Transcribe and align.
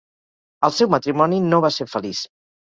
El 0.67 0.73
seu 0.77 0.89
matrimoni 0.93 1.43
no 1.51 1.61
va 1.67 1.73
ser 1.77 1.89
feliç. 1.93 2.25